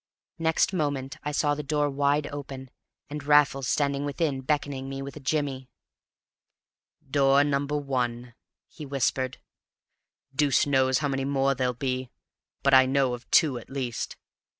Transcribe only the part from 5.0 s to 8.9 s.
with a jimmy. "Door number one," he